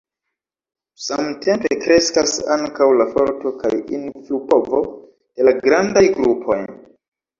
[1.07, 6.59] Samtempe kreskas ankaŭ la forto kaj influpovo de la grandaj grupoj.